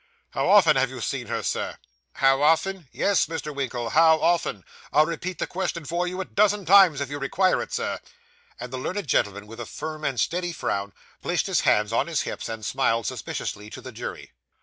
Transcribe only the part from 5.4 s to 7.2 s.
question for you a dozen times, if you